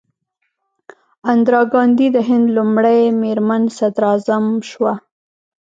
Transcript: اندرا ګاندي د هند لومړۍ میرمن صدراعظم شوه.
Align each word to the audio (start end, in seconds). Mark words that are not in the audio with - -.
اندرا 1.31 1.61
ګاندي 1.73 2.07
د 2.15 2.17
هند 2.29 2.45
لومړۍ 2.57 3.01
میرمن 3.21 3.63
صدراعظم 3.77 4.45
شوه. 4.69 4.93